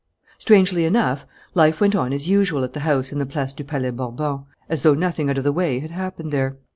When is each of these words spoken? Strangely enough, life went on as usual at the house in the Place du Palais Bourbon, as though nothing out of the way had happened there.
Strangely 0.39 0.83
enough, 0.83 1.27
life 1.53 1.79
went 1.79 1.93
on 1.95 2.11
as 2.11 2.27
usual 2.27 2.63
at 2.63 2.73
the 2.73 2.79
house 2.79 3.11
in 3.11 3.19
the 3.19 3.25
Place 3.27 3.53
du 3.53 3.63
Palais 3.63 3.91
Bourbon, 3.91 4.45
as 4.67 4.81
though 4.81 4.95
nothing 4.95 5.29
out 5.29 5.37
of 5.37 5.43
the 5.43 5.53
way 5.53 5.77
had 5.77 5.91
happened 5.91 6.31
there. 6.33 6.57